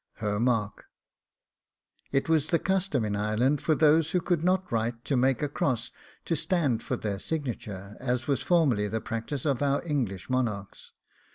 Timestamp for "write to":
4.71-5.15